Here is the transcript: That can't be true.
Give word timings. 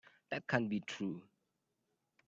That 0.31 0.47
can't 0.47 0.67
be 0.67 0.79
true. 0.79 1.21